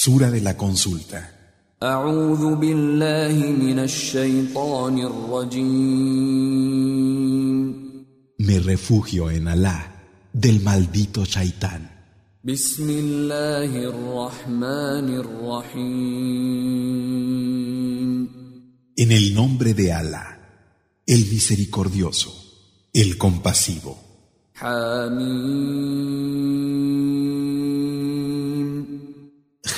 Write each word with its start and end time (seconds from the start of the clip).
Sura 0.00 0.30
de 0.30 0.40
la 0.40 0.56
Consulta. 0.56 1.20
Me 8.38 8.60
refugio 8.60 9.28
en 9.28 9.48
Alá 9.48 10.06
del 10.32 10.60
maldito 10.60 11.24
Shaitán. 11.24 11.90
En 18.96 19.12
el 19.12 19.34
nombre 19.34 19.74
de 19.74 19.92
Alá, 19.92 20.38
el 21.06 21.26
misericordioso, 21.26 22.32
el 22.92 23.18
compasivo. 23.18 23.98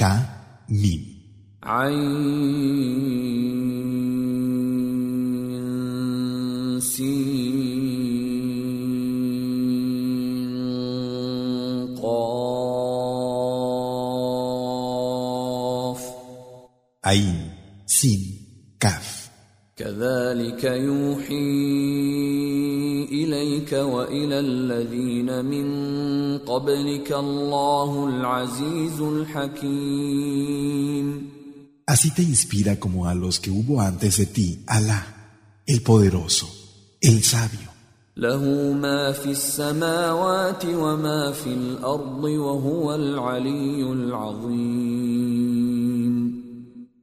Ja, 0.01 0.17
Mim. 0.69 1.03
عين 17.05 17.51
سين 17.87 18.41
قاف 18.81 18.81
Kaf. 18.81 19.31
كذلك 19.77 20.65
يوحي 20.65 21.91
اليك 23.12 23.74
والى 23.74 24.40
الذين 24.40 25.46
من 25.46 25.68
قبلك 26.38 27.12
الله 27.12 28.08
العزيز 28.10 29.02
الحكيم 29.02 30.56
Así 31.88 32.10
te 32.12 32.24
inspira 32.24 32.80
como 32.80 33.08
a 33.08 33.14
los 33.14 33.40
que 33.40 33.52
hubo 33.52 33.80
antes 33.80 34.18
de 34.18 34.26
ti, 34.26 34.64
Alá, 34.66 35.02
el 35.68 35.82
poderoso, 35.84 36.48
el 37.00 37.24
sabio. 37.24 37.76
له 38.18 38.74
ما 38.74 39.12
في 39.12 39.32
السماوات 39.32 40.66
وما 40.66 41.32
في 41.32 41.50
الارض 41.50 42.24
وهو 42.24 42.96
العلي 42.96 43.84
العظيم 43.84 45.36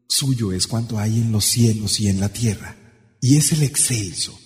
Suyo 0.08 0.52
es 0.52 0.66
cuanto 0.66 0.98
hay 0.98 1.20
en 1.20 1.32
los 1.32 1.44
cielos 1.46 1.98
y 2.00 2.08
en 2.08 2.20
la 2.20 2.28
tierra, 2.28 2.76
y 3.20 3.36
es 3.36 3.52
el 3.52 3.62
excelso, 3.62 4.38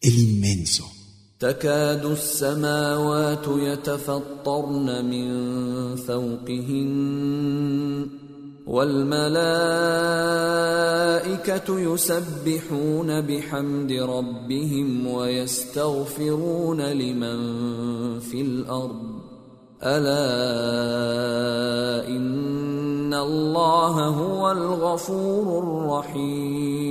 el 0.00 0.18
inmenso. 0.18 0.90
تكاد 1.45 2.05
السماوات 2.05 3.47
يتفطرن 3.47 5.05
من 5.05 5.29
فوقهن 5.95 6.89
والملائكة 8.67 9.29
يسبحون 11.93 13.21
بحمد 13.21 13.91
ربهم 13.91 15.07
ويستغفرون 15.07 16.81
لمن 16.81 17.39
في 18.19 18.41
الأرض. 18.41 19.15
ألا 19.83 20.17
إن 22.07 23.13
الله 23.13 24.07
هو 24.07 24.51
الغفور 24.51 25.63
الرحيم. 25.63 26.85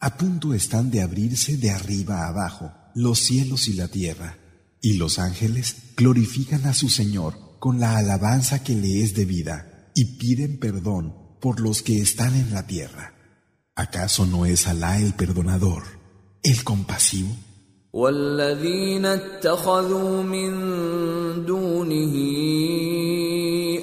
A 0.00 0.16
punto 0.16 0.54
están 0.54 0.90
de 0.90 1.00
abrirse 1.02 1.56
de 1.56 1.70
arriba 1.70 2.22
a 2.22 2.28
abajo 2.28 2.72
los 2.94 3.18
cielos 3.18 3.68
y 3.68 3.74
la 3.74 3.88
tierra, 3.88 4.38
y 4.80 4.94
los 4.94 5.18
ángeles 5.18 5.94
glorifican 5.96 6.66
a 6.66 6.74
su 6.74 6.88
Señor 6.88 7.34
con 7.58 7.80
la 7.80 7.96
alabanza 7.96 8.62
que 8.62 8.74
le 8.74 9.02
es 9.02 9.14
debida 9.14 9.90
y 9.94 10.16
piden 10.18 10.58
perdón 10.58 11.14
por 11.40 11.60
los 11.60 11.82
que 11.82 12.00
están 12.00 12.34
en 12.34 12.52
la 12.52 12.66
tierra. 12.66 13.14
¿Acaso 13.74 14.26
no 14.26 14.46
es 14.46 14.66
Alá 14.66 14.98
el 14.98 15.14
perdonador, 15.14 15.82
el 16.42 16.64
compasivo? 16.64 17.36
والذين 17.96 19.06
اتخذوا 19.06 20.22
من 20.22 20.52
دونه 21.46 22.14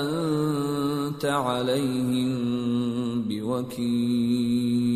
انت 0.00 1.24
عليهم 1.24 2.30
بوكيل 3.28 4.88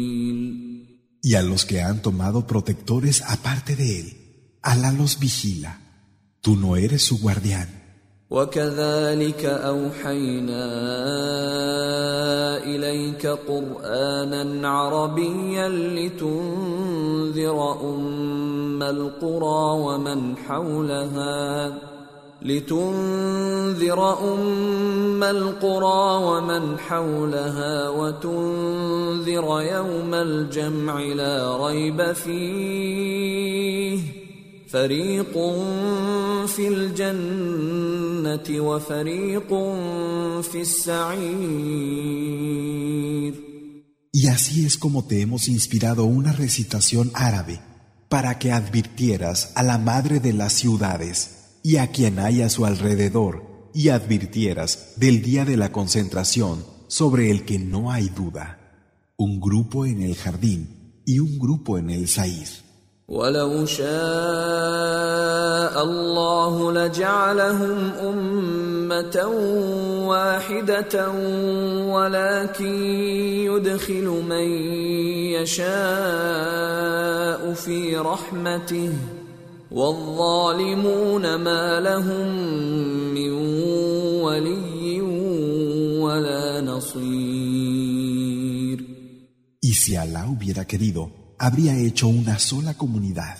Y 1.24 1.34
a 1.36 1.42
los 1.42 1.64
que 1.64 1.80
han 1.80 2.02
tomado 2.02 2.48
protectores 2.48 3.22
aparte 3.22 3.76
de 3.76 4.00
él, 4.00 4.08
Alá 4.62 4.92
los 4.92 5.18
vigila. 5.18 5.80
Tú 6.40 6.56
no 6.56 6.76
eres 6.76 7.02
su 7.02 7.18
guardián. 7.18 7.68
وكذلك 8.29 9.45
أوحينا 9.45 10.67
إليك 12.63 13.27
قرآنا 13.27 14.69
عربيا 14.69 15.69
لتنذر 15.69 17.59
أم 17.81 18.83
القرى 18.83 19.79
ومن 19.81 20.37
حولها 20.37 21.73
لتنذر 22.41 24.33
أم 24.33 25.23
القرى 25.23 26.25
ومن 26.25 26.79
حولها 26.79 27.89
وتنذر 27.89 29.61
يوم 29.61 30.13
الجمع 30.13 30.99
لا 30.99 31.67
ريب 31.67 32.11
فيه. 32.11 33.37
فريق 34.68 35.32
في 36.46 36.68
الجنة 36.68 38.48
وفريق 38.60 39.48
في 40.42 40.60
السعير 40.60 42.12
Y 44.14 44.26
así 44.26 44.66
es 44.66 44.76
como 44.76 45.06
te 45.06 45.22
hemos 45.22 45.48
inspirado 45.48 46.04
una 46.04 46.32
recitación 46.32 47.10
árabe 47.14 47.60
para 48.10 48.38
que 48.38 48.52
advirtieras 48.52 49.52
a 49.54 49.62
la 49.62 49.78
madre 49.78 50.20
de 50.20 50.34
las 50.34 50.52
ciudades 50.52 51.58
y 51.62 51.76
a 51.76 51.86
quien 51.88 52.18
hay 52.18 52.42
a 52.42 52.50
su 52.50 52.66
alrededor 52.66 53.70
y 53.74 53.88
advirtieras 53.88 54.94
del 54.96 55.22
día 55.22 55.46
de 55.46 55.56
la 55.56 55.72
concentración 55.72 56.64
sobre 56.88 57.30
el 57.30 57.46
que 57.46 57.58
no 57.58 57.90
hay 57.90 58.10
duda. 58.10 58.58
Un 59.16 59.40
grupo 59.40 59.86
en 59.86 60.02
el 60.02 60.14
jardín 60.14 61.02
y 61.06 61.18
un 61.20 61.38
grupo 61.38 61.78
en 61.78 61.88
el 61.88 62.06
Sair. 62.06 62.48
ولو 63.07 63.65
شاء 63.65 63.87
الله 65.83 66.71
لجعلهم 66.71 67.91
أمة 68.03 69.25
واحدة 70.07 71.11
ولكن 71.87 72.83
يدخل 73.47 74.07
من 74.29 74.47
يشاء 75.39 75.67
في 77.53 77.97
رحمته 77.97 78.93
والظالمون 79.71 81.35
ما 81.35 81.79
لهم 81.79 82.27
من 83.13 83.31
ولي 84.19 85.01
ولا 86.01 86.61
نصير. 86.61 87.97
Y 89.61 89.73
si 89.73 89.95
Alá 89.97 90.27
hubiera 90.27 90.65
querido, 90.65 91.26
habría 91.38 91.76
hecho 91.78 92.08
una 92.08 92.38
sola 92.38 92.74
comunidad. 92.74 93.38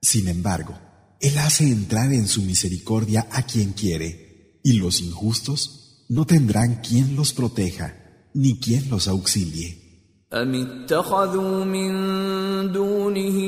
Sin 0.00 0.28
embargo, 0.28 0.78
Él 1.20 1.38
hace 1.38 1.64
entrar 1.64 2.12
en 2.12 2.28
su 2.28 2.42
misericordia 2.42 3.26
a 3.30 3.42
quien 3.42 3.72
quiere, 3.72 4.60
y 4.62 4.74
los 4.74 5.00
injustos 5.00 6.04
no 6.08 6.26
tendrán 6.26 6.76
quien 6.76 7.16
los 7.16 7.32
proteja, 7.32 7.96
ni 8.34 8.58
quien 8.58 8.88
los 8.90 9.08
auxilie. 9.08 9.84
أم 10.34 10.54
اتخذوا 10.54 11.64
من 11.64 11.92
دونه 12.72 13.38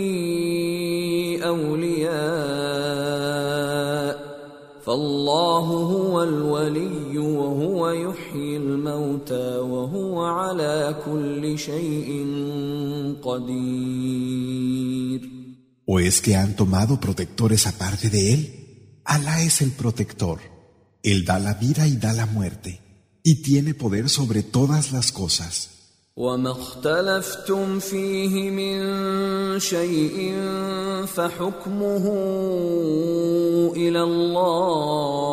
أولياء 1.42 3.20
فالله 4.86 5.66
هو 5.92 6.22
الولي 6.22 7.18
وهو 7.18 7.91
يحيي 7.91 8.57
الموتى 8.57 9.57
وهو 9.57 10.24
على 10.24 10.97
كل 11.04 11.59
شيء 11.59 12.27
قدير 13.22 14.66
¿O 15.89 16.01
es 16.01 16.21
que 16.21 16.34
han 16.34 16.57
tomado 16.57 16.98
protectores 16.98 17.66
aparte 17.68 18.10
de 18.10 18.34
Él? 18.34 18.41
Alá 19.04 19.42
es 19.42 19.63
el 19.63 19.71
protector. 19.71 20.41
Él 21.03 21.24
da 21.24 21.39
la 21.39 21.54
vida 21.54 21.86
y 21.86 21.97
da 21.97 22.13
la 22.13 22.27
muerte, 22.27 22.80
y 23.22 23.42
tiene 23.42 23.72
poder 23.72 24.09
sobre 24.09 24.42
todas 24.42 24.91
las 24.91 25.13
cosas. 25.13 25.79
وما 26.16 26.51
اختلفتم 26.51 27.78
فيه 27.78 28.51
من 28.51 28.80
شيء 29.60 30.34
فحكمه 31.07 32.04
الى 33.77 34.03
الله 34.03 35.27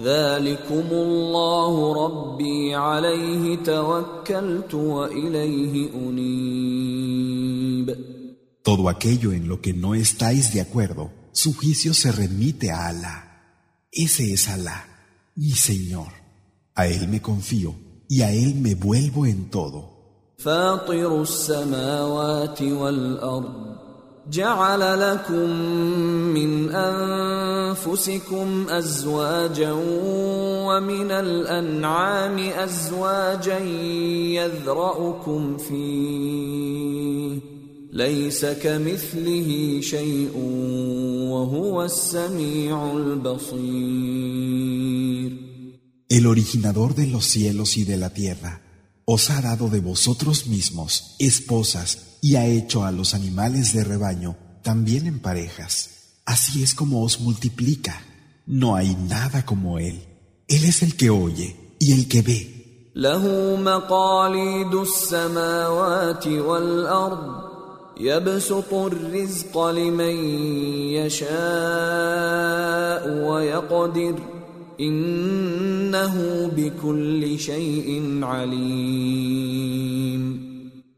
ذلكم 0.00 0.88
الله 0.92 2.04
ربي 2.04 2.74
عليه 2.74 3.56
توكلت 3.56 4.74
واليه 4.74 5.90
انيب 5.94 7.32
Todo 8.62 8.88
aquello 8.88 9.32
en 9.32 9.48
lo 9.48 9.60
que 9.60 9.72
no 9.74 9.96
estáis 9.96 10.52
de 10.54 10.60
acuerdo, 10.60 11.10
su 11.32 11.52
juicio 11.52 11.92
se 11.94 12.12
remite 12.12 12.70
a 12.70 12.86
Alá. 12.86 13.16
Ese 13.90 14.32
es 14.32 14.48
Alá, 14.48 14.78
mi 15.34 15.50
Señor. 15.50 16.12
A 16.76 16.86
Él 16.86 17.08
me 17.08 17.20
confío 17.20 17.74
y 18.09 18.21
a 18.21 18.31
Él 18.31 18.55
me 18.55 18.75
vuelvo 18.75 19.25
en 19.25 19.49
todo. 19.49 19.97
جعل 24.31 24.99
لكم 24.99 25.49
من 26.33 26.69
أنفسكم 26.69 28.65
أزواجا 28.69 29.71
ومن 30.67 31.11
الأنعام 31.11 32.37
أزواجا 32.37 33.59
يذرأكم 34.39 35.57
فيه. 35.57 37.39
ليس 37.93 38.45
كمثله 38.45 39.79
شيء 39.81 40.37
وهو 41.31 41.83
السميع 41.83 42.91
البصير. 42.91 43.57
El 46.09 46.25
originador 46.25 46.95
de 46.95 47.05
los 47.05 47.25
cielos 47.25 47.75
y 47.75 47.83
de 47.83 47.97
la 47.97 48.13
tierra 48.13 48.61
os 49.03 49.29
ha 49.29 49.41
dado 49.41 49.67
de 49.67 49.81
vosotros 49.81 50.47
mismos 50.47 51.15
esposas 51.19 52.17
y 52.21 52.35
ha 52.35 52.45
hecho 52.45 52.85
a 52.85 52.93
los 52.93 53.13
animales 53.13 53.73
de 53.73 53.83
rebaño 53.83 54.37
también 54.63 55.05
en 55.07 55.19
parejas. 55.19 55.89
Así 56.25 56.63
es 56.63 56.75
como 56.75 57.03
os 57.03 57.19
multiplica. 57.19 58.01
No 58.45 58.75
hay 58.77 58.95
nada 58.95 59.45
como 59.45 59.79
Él. 59.79 60.01
Él 60.47 60.63
es 60.63 60.81
el 60.81 60.95
que 60.95 61.09
oye 61.09 61.75
y 61.79 61.91
el 61.91 62.07
que 62.07 62.21
ve. 62.21 62.91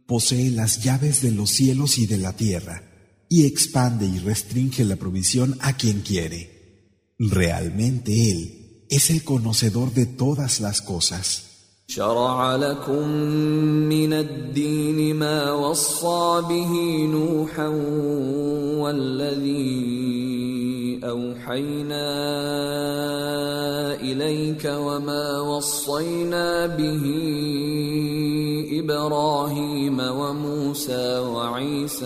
Posee 0.05 0.51
las 0.51 0.83
llaves 0.83 1.21
de 1.21 1.31
los 1.31 1.49
cielos 1.51 1.97
y 1.97 2.05
de 2.05 2.17
la 2.17 2.33
tierra 2.33 2.83
y 3.29 3.45
expande 3.45 4.05
y 4.05 4.19
restringe 4.19 4.83
la 4.83 4.95
provisión 4.97 5.57
a 5.61 5.77
quien 5.77 6.01
quiere. 6.01 6.59
Realmente 7.19 8.31
Él 8.31 8.85
es 8.89 9.09
el 9.11 9.23
conocedor 9.23 9.93
de 9.93 10.07
todas 10.07 10.59
las 10.59 10.81
cosas. 10.81 11.45
أوحينا 21.03 22.05
إليك 24.01 24.65
وما 24.65 25.39
وصينا 25.41 26.67
به 26.67 27.05
إبراهيم 28.79 29.99
وموسى 29.99 31.19
وعيسى 31.19 32.05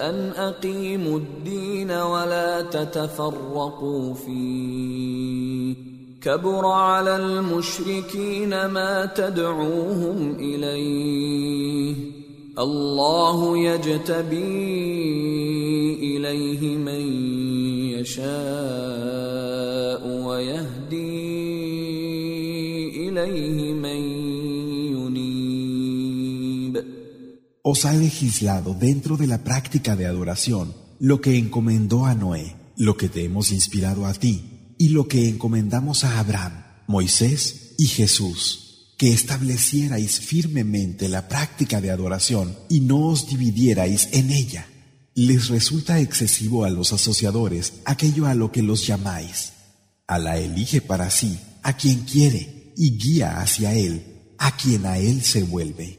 أن 0.00 0.32
أقيموا 0.36 1.18
الدين 1.18 1.90
ولا 1.90 2.62
تتفرقوا 2.62 4.14
فيه. 4.14 5.74
كبر 6.22 6.66
على 6.66 7.16
المشركين 7.16 8.66
ما 8.66 9.06
تدعوهم 9.06 10.36
إليه. 10.40 12.17
الله 12.59 13.57
يجتبي 13.57 14.37
إليه 15.93 16.77
من 16.77 17.01
يشاء 17.97 18.23
ويهدي 20.07 21.19
إليه 23.09 23.73
من 23.73 23.99
ينيب 24.93 26.83
Os 27.65 27.85
ha 27.85 27.93
legislado 27.93 28.75
dentro 28.75 29.17
de 29.17 29.25
la 29.25 29.43
práctica 29.43 29.95
de 29.95 30.05
adoración 30.05 30.73
lo 30.99 31.21
que 31.21 31.37
encomendó 31.37 32.05
a 32.05 32.13
Noé, 32.13 32.55
lo 32.77 32.97
que 32.97 33.09
te 33.09 33.23
hemos 33.23 33.51
inspirado 33.51 34.05
a 34.05 34.13
ti 34.13 34.75
y 34.77 34.89
lo 34.89 35.07
que 35.07 35.27
encomendamos 35.29 36.03
a 36.03 36.19
Abraham, 36.19 36.65
Moisés 36.87 37.73
y 37.79 37.87
Jesús 37.87 38.66
que 38.98 39.12
establecierais 39.12 40.20
firmemente 40.20 41.08
la 41.08 41.28
práctica 41.28 41.80
de 41.80 41.90
adoración 41.90 42.54
y 42.68 42.80
no 42.80 43.06
os 43.06 43.28
dividierais 43.28 44.08
en 44.12 44.30
ella. 44.30 44.66
Les 45.14 45.48
resulta 45.48 46.00
excesivo 46.00 46.64
a 46.64 46.70
los 46.70 46.92
asociadores 46.92 47.74
aquello 47.84 48.26
a 48.26 48.34
lo 48.34 48.52
que 48.52 48.62
los 48.62 48.86
llamáis. 48.86 49.52
Alá 50.06 50.38
elige 50.38 50.80
para 50.80 51.10
sí 51.10 51.38
a 51.62 51.76
quien 51.76 52.00
quiere 52.00 52.74
y 52.76 52.98
guía 52.98 53.40
hacia 53.40 53.72
él 53.72 54.02
a 54.38 54.56
quien 54.56 54.86
a 54.86 54.98
él 54.98 55.22
se 55.22 55.42
vuelve. 55.42 55.98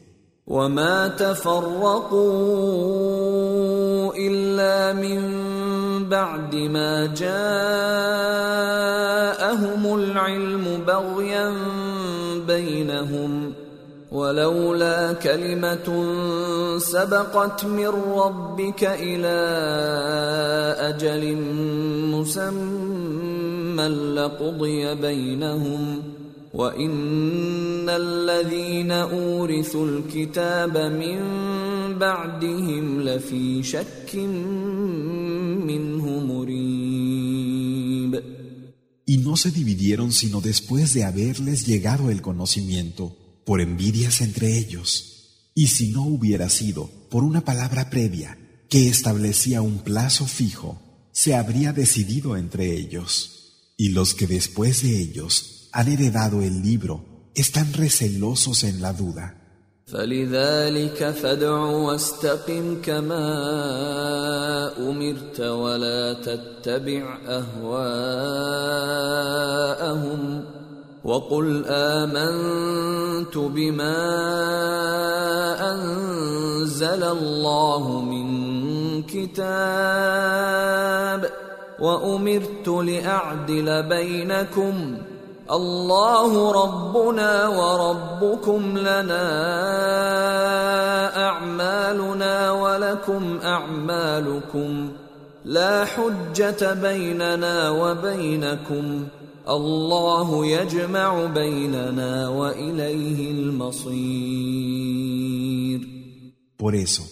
بينهم 12.50 13.54
ولولا 14.12 15.14
كلمة 15.14 15.88
سبقت 16.78 17.66
من 17.66 17.88
ربك 18.16 18.84
إلى 18.84 19.38
أجل 20.90 21.38
مسمى 22.16 23.88
لقضي 24.16 24.96
بينهم 24.96 26.02
وإن 26.54 27.90
الذين 27.90 28.92
أورثوا 28.92 29.86
الكتاب 29.86 30.78
من 30.78 31.20
بعدهم 32.00 33.02
لفي 33.02 33.64
شك 33.64 34.16
منه 35.70 36.06
مريب 36.20 37.59
Y 39.09 39.19
no 39.19 39.37
se 39.37 39.51
dividieron 39.51 40.13
sino 40.13 40.41
después 40.41 40.95
de 40.95 41.05
haberles 41.05 41.67
llegado 41.67 42.11
el 42.11 42.23
conocimiento, 42.23 43.17
por 43.45 43.61
envidias 43.61 44.21
entre 44.21 44.57
ellos. 44.59 45.51
Y 45.55 45.69
si 45.69 45.93
no 45.93 46.03
hubiera 46.03 46.49
sido 46.49 46.91
por 47.11 47.23
una 47.23 47.45
palabra 47.45 47.91
previa 47.91 48.39
que 48.69 48.89
establecía 48.89 49.63
un 49.63 49.79
plazo 49.79 50.27
fijo, 50.27 50.81
se 51.13 51.35
habría 51.35 51.73
decidido 51.73 52.37
entre 52.37 52.75
ellos. 52.75 53.53
Y 53.77 53.91
los 53.91 54.15
que 54.15 54.27
después 54.27 54.83
de 54.83 55.01
ellos 55.01 55.69
han 55.73 55.89
heredado 55.89 56.43
el 56.43 56.63
libro 56.63 57.31
están 57.35 57.73
recelosos 57.73 58.65
en 58.65 58.81
la 58.81 58.93
duda. 58.93 59.41
فلذلك 59.87 61.11
فادع 61.11 61.59
واستقم 61.59 62.81
كما 62.83 63.29
امرت 64.79 65.41
ولا 65.41 66.13
تتبع 66.13 67.19
اهواءهم 67.29 68.88
وقل 71.10 71.66
آمنت 71.68 73.38
بما 73.38 73.98
أنزل 75.72 77.04
الله 77.04 78.02
من 78.02 78.30
كتاب 79.04 80.50
وأمرت 81.80 82.68
لأعدل 82.68 83.84
بينكم 83.84 84.98
الله 85.52 86.52
ربنا 86.64 87.48
وربكم 87.48 88.78
لنا 88.78 89.28
أعمالنا 91.28 92.52
ولكم 92.52 93.40
أعمالكم 93.44 94.92
لا 95.46 95.86
حجة 95.86 96.74
بيننا 96.74 97.70
وبينكم 97.70 99.08
Por 106.58 106.76
eso, 106.76 107.10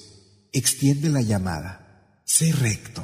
extiende 0.52 1.10
la 1.10 1.22
llamada, 1.22 2.22
sé 2.26 2.52
recto, 2.52 3.04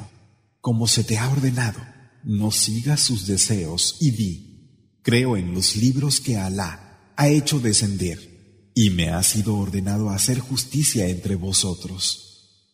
como 0.60 0.86
se 0.86 1.04
te 1.04 1.18
ha 1.18 1.28
ordenado, 1.30 1.80
no 2.22 2.50
sigas 2.50 3.00
sus 3.00 3.26
deseos 3.26 3.96
y 4.00 4.10
di, 4.12 4.98
creo 5.02 5.36
en 5.36 5.52
los 5.52 5.76
libros 5.76 6.20
que 6.20 6.36
Alá 6.36 7.12
ha 7.16 7.28
hecho 7.28 7.58
descender, 7.58 8.70
y 8.74 8.90
me 8.90 9.10
ha 9.10 9.22
sido 9.22 9.56
ordenado 9.56 10.10
hacer 10.10 10.38
justicia 10.38 11.08
entre 11.08 11.36
vosotros. 11.36 12.24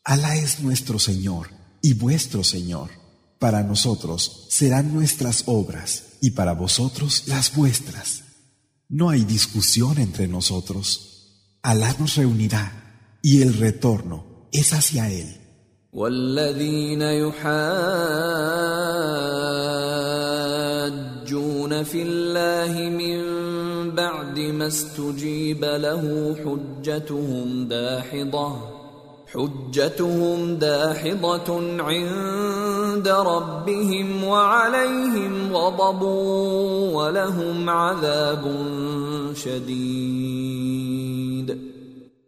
Alá 0.05 0.37
es 0.37 0.61
nuestro 0.61 0.99
Señor 0.99 1.51
y 1.83 1.95
vuestro 1.95 2.43
Señor. 2.43 2.91
Para 3.39 3.63
nosotros 3.63 4.47
serán 4.51 4.93
nuestras 4.93 5.45
obras 5.47 6.05
y 6.22 6.32
para 6.32 6.54
vosotros 6.54 7.24
las 7.28 7.56
vuestras. 7.56 8.24
No 8.90 9.10
hay 9.10 9.24
discusión 9.24 9.98
entre 9.98 10.28
nosotros. 10.28 10.90
Alá 11.62 11.96
nos 12.00 12.16
reunirá 12.16 13.20
y 13.22 13.42
el 13.42 13.54
retorno 13.56 14.48
es 14.52 14.74
hacia 14.74 15.10
Él. 15.10 15.42
والذين 15.96 17.02
يحاجون 17.02 17.44
في 21.84 22.02
الله 22.02 22.90
من 22.90 23.22
بعد 23.96 24.40
ما 24.40 24.68
استجيب 24.68 25.66
له 25.66 26.36
حجتهم 26.46 27.68
داحضه 27.68 28.79
حجتهم 29.34 30.56
داحضة 30.56 31.82
عند 31.84 33.08
ربهم 33.08 34.24
وعليهم 34.24 35.54
غضب 35.56 36.02
ولهم 36.94 37.70
عذاب 37.70 38.44
شديد 39.36 40.86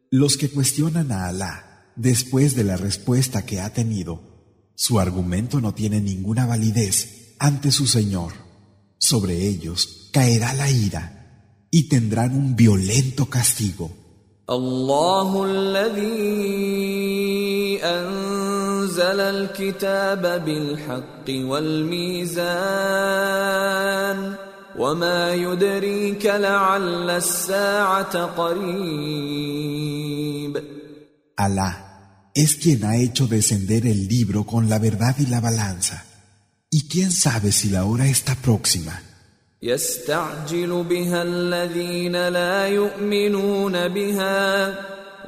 Los 0.09 0.37
que 0.37 0.49
cuestionan 0.49 1.11
a 1.11 1.27
Alá 1.27 1.53
después 1.97 2.55
de 2.55 2.63
la 2.63 2.77
respuesta 2.77 3.45
que 3.45 3.59
ha 3.59 3.73
tenido, 3.73 4.21
su 4.73 4.99
argumento 4.99 5.59
no 5.59 5.73
tiene 5.73 5.99
ninguna 5.99 6.45
validez 6.45 7.35
ante 7.39 7.71
su 7.71 7.87
Señor. 7.87 8.31
Sobre 8.99 9.47
ellos 9.47 10.09
caerá 10.13 10.53
la 10.53 10.71
ira 10.71 11.67
y 11.71 11.89
tendrán 11.89 12.35
un 12.35 12.55
violento 12.55 13.25
castigo. 13.25 14.00
الله 14.51 15.45
الذي 15.45 16.87
انزل 17.83 19.19
الكتاب 19.19 20.45
بالحق 20.45 21.27
والميزان 21.29 22.47
وما 24.77 25.33
يدريك 25.33 26.25
لعل 26.25 27.09
الساعه 27.09 28.25
قريب 28.25 29.57
Alá 31.39 31.71
es 32.33 32.55
quien 32.55 32.83
ha 32.83 32.97
hecho 32.97 33.27
descender 33.27 33.85
el 33.85 34.07
libro 34.07 34.43
con 34.43 34.69
la 34.69 34.79
verdad 34.79 35.15
y 35.19 35.27
la 35.27 35.39
balanza. 35.39 36.03
¿Y 36.71 36.87
quién 36.87 37.11
sabe 37.11 37.51
si 37.51 37.69
la 37.69 37.85
hora 37.85 38.07
está 38.07 38.33
próxima? 38.35 38.99
يستعجل 39.62 40.84
بها 40.90 41.22
الذين 41.22 42.28
لا 42.28 42.66
يؤمنون 42.66 43.88
بها 43.88 44.74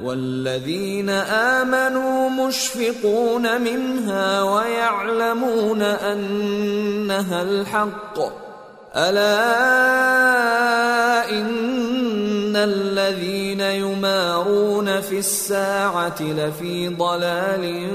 والذين 0.03 1.09
آمنوا 1.09 2.29
مشفقون 2.29 3.61
منها 3.61 4.43
ويعلمون 4.43 5.81
أنها 5.81 7.41
الحق. 7.41 8.19
ألا 8.95 9.59
إن 11.29 12.55
الذين 12.55 13.59
يمارون 13.59 15.01
في 15.01 15.19
الساعة 15.19 16.21
لفي 16.21 16.87
ضلال 16.89 17.91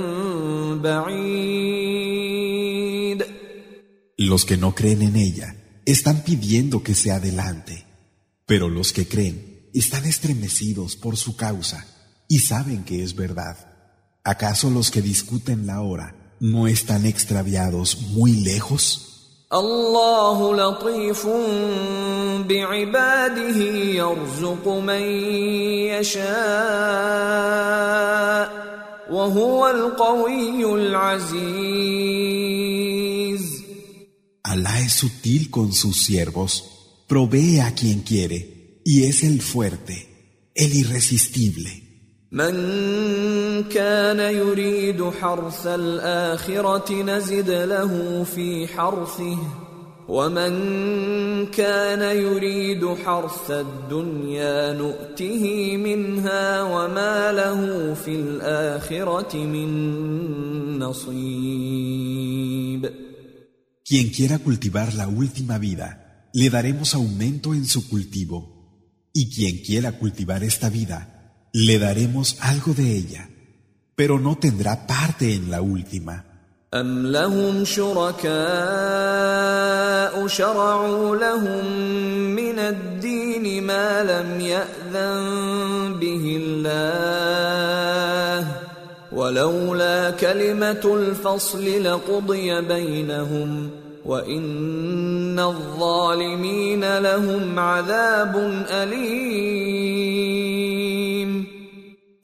بعيد. 0.83 2.01
Los 4.19 4.45
que 4.45 4.57
no 4.57 4.75
creen 4.75 5.03
en 5.03 5.17
ella 5.17 5.60
están 5.91 6.23
pidiendo 6.23 6.83
que 6.83 6.95
se 6.95 7.11
adelante, 7.11 7.85
pero 8.47 8.69
los 8.69 8.93
que 8.93 9.09
creen 9.09 9.69
están 9.75 10.05
estremecidos 10.07 10.97
por 10.97 11.17
su 11.17 11.37
causa 11.37 11.87
y 12.29 12.41
saben 12.41 12.85
que 12.85 13.03
es 13.03 13.15
verdad. 13.17 13.57
¿Acaso 14.23 14.71
los 14.71 14.91
que 14.91 15.03
discuten 15.03 15.67
la 15.67 15.81
hora 15.81 16.37
no 16.39 16.69
están 16.69 17.07
extraviados 17.07 18.01
muy 18.13 18.33
lejos? 18.33 19.07
Alá 34.61 34.79
es 34.81 34.93
sutil 34.93 35.49
con 35.49 35.73
sus 35.73 36.03
siervos, 36.03 36.53
provee 37.09 37.61
a 37.61 37.75
quien 37.75 38.01
quiere, 38.01 38.83
y 38.85 39.05
es 39.05 39.25
el 39.25 39.41
fuerte, 39.41 40.07
el 40.55 40.75
irresistible. 40.75 41.87
من 42.33 43.65
كان 43.65 44.21
يريد 44.21 45.11
حرث 45.21 45.67
الآخرة 45.67 47.03
نزد 47.03 47.51
له 47.51 48.25
في 48.25 48.69
حرثه 48.69 49.39
ومن 50.09 51.47
كان 51.47 52.17
يريد 52.17 52.87
حرث 53.05 53.51
الدنيا 53.51 54.73
نؤته 54.73 55.77
منها 55.77 56.63
وما 56.63 57.33
له 57.33 57.95
في 57.95 58.15
الآخرة 58.15 59.37
من 59.37 60.79
نصيب 60.79 62.31
Quien 63.91 64.11
quiera 64.11 64.39
cultivar 64.39 64.95
la 64.95 65.09
última 65.09 65.59
vida, 65.59 66.29
le 66.33 66.49
daremos 66.49 66.95
aumento 66.95 67.55
en 67.55 67.67
su 67.67 67.89
cultivo. 67.89 69.03
Y 69.13 69.35
quien 69.35 69.65
quiera 69.65 69.99
cultivar 69.99 70.45
esta 70.45 70.69
vida, 70.69 71.49
le 71.53 71.81
daremos 71.81 72.37
algo 72.39 72.73
de 72.73 72.97
ella, 72.97 73.29
pero 73.97 74.21
no 74.21 74.39
tendrá 74.39 74.87
parte 74.87 75.35
en 75.35 75.51
la 75.51 75.61
última. 75.61 76.25
ولولا 89.30 90.12
كلمة 90.12 90.96
الفصل 90.96 91.84
لقضي 91.84 92.62
بينهم 92.62 93.70
وإن 94.06 95.40
الظالمين 95.40 96.98
لهم 96.98 97.60
عذاب 97.60 98.66
أليم 98.70 99.96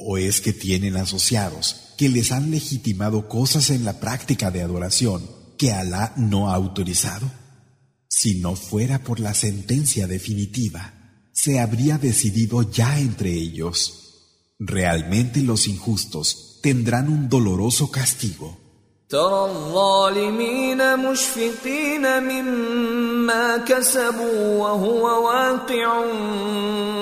¿O 0.04 0.18
es 0.18 0.42
que 0.42 0.52
tienen 0.52 0.98
asociados 0.98 1.94
que 1.98 2.10
les 2.10 2.32
han 2.32 2.52
legitimado 2.52 3.30
cosas 3.30 3.70
en 3.70 3.86
la 3.86 4.00
práctica 4.00 4.50
de 4.52 4.62
adoración 4.62 5.22
que 5.58 5.72
Alá 5.72 6.14
no 6.18 6.50
ha 6.50 6.56
autorizado? 6.56 7.32
Si 8.10 8.40
no 8.40 8.56
fuera 8.56 9.04
por 9.04 9.20
la 9.20 9.34
sentencia 9.34 10.08
definitiva, 10.08 10.94
se 11.32 11.60
habría 11.60 11.98
decidido 11.98 12.70
ya 12.70 13.00
entre 13.00 13.32
ellos. 13.32 14.56
Realmente 14.60 15.42
los 15.44 15.68
injustos 15.68 16.45
tendrán 16.61 17.09
un 17.09 17.29
doloroso 17.29 17.91
castigo. 17.91 18.67
ترى 19.09 19.45
الظالمين 19.45 20.99
مشفقين 20.99 22.23
مما 22.23 23.57
كسبوا 23.57 24.59
وهو 24.59 25.27
واقع 25.27 26.05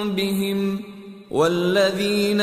بهم 0.04 0.80
والذين 1.30 2.40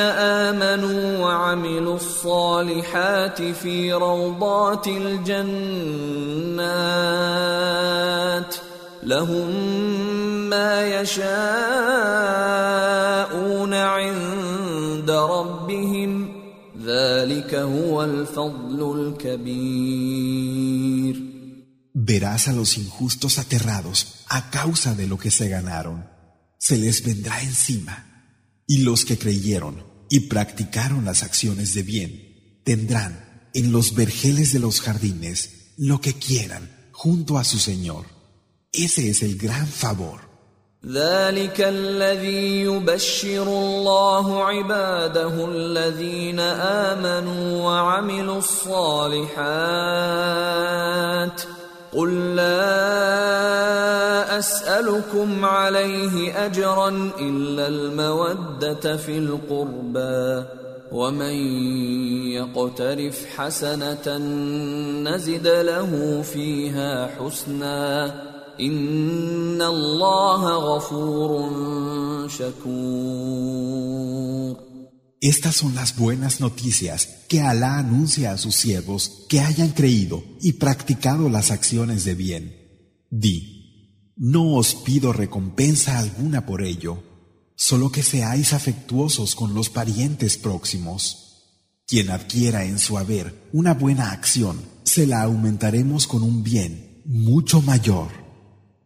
آمنوا 0.48 1.18
وعملوا 1.18 1.96
الصالحات 1.96 3.41
في 3.41 3.94
روضات 3.94 4.88
الجنات 4.88 5.51
لهم 9.03 9.50
ما 10.50 11.01
يشاءون 11.01 11.34
عند 13.74 15.12
ربهم 15.12 16.21
Verás 21.94 22.48
a 22.48 22.54
los 22.54 22.78
injustos 22.78 23.38
aterrados 23.38 24.26
a 24.28 24.50
causa 24.50 24.96
de 24.96 25.08
lo 25.08 25.18
que 25.18 25.32
se 25.32 25.50
ganaron. 25.50 26.10
Se 26.58 26.78
les 26.78 27.04
vendrá 27.04 27.42
encima. 27.42 28.08
Y 28.68 28.80
los 28.80 29.06
que 29.06 29.18
creyeron 29.18 29.84
y 30.10 30.22
practicaron 30.22 31.06
las 31.06 31.24
acciones 31.24 31.74
de 31.74 31.84
bien 31.84 32.62
tendrán 32.64 33.50
en 33.54 33.72
los 33.72 33.96
vergeles 33.96 34.54
de 34.54 34.60
los 34.60 34.82
jardines 34.82 35.74
lo 35.78 36.00
que 36.00 36.14
quieran 36.14 36.90
junto 36.92 37.38
a 37.38 37.44
su 37.44 37.60
Señor. 37.60 38.06
Ese 38.72 39.10
es 39.10 39.24
el 39.24 39.38
gran 39.38 39.68
favor. 39.68 40.31
ذلك 40.90 41.62
الذي 41.62 42.62
يبشر 42.62 43.44
الله 43.44 44.44
عباده 44.44 45.46
الذين 45.46 46.40
آمنوا 46.40 47.66
وعملوا 47.66 48.38
الصالحات. 48.38 49.32
قل 51.94 52.36
لا 52.36 52.80
أسألكم 54.40 55.46
عليه 55.46 56.46
أجرا 56.46 57.12
إلا 57.20 57.68
المودة 57.68 58.98
في 58.98 59.18
القربى. 59.18 60.46
ومن 60.92 61.36
يقترف 62.34 63.26
حسنة 63.38 64.18
نزد 65.06 65.48
له 65.48 66.22
فيها 66.22 67.10
حسنا. 67.20 68.31
Estas 75.20 75.56
son 75.56 75.74
las 75.74 75.96
buenas 75.96 76.39
noticias 76.39 77.08
que 77.27 77.41
Alá 77.41 77.80
anuncia 77.80 78.32
a 78.32 78.38
sus 78.38 78.56
siervos 78.56 79.25
que 79.30 79.39
hayan 79.39 79.70
creído 79.70 80.24
y 80.41 80.53
practicado 80.53 81.27
las 81.30 81.50
acciones 81.50 82.03
de 82.03 82.13
bien. 82.13 82.56
Di, 83.10 84.13
no 84.15 84.53
os 84.56 84.75
pido 84.75 85.12
recompensa 85.12 85.98
alguna 85.98 86.46
por 86.46 86.62
ello, 86.63 87.03
solo 87.56 87.91
que 87.91 88.03
seáis 88.03 88.53
afectuosos 88.53 89.34
con 89.36 89.56
los 89.56 89.70
parientes 89.70 90.38
próximos. 90.38 91.18
Quien 91.88 92.12
adquiera 92.12 92.63
en 92.65 92.77
su 92.77 93.00
haber 93.00 93.50
una 93.53 93.74
buena 93.74 94.12
acción, 94.12 94.62
se 94.84 95.08
la 95.08 95.24
aumentaremos 95.24 96.06
con 96.06 96.22
un 96.22 96.44
bien 96.44 97.01
mucho 97.06 97.62
mayor. 97.62 98.21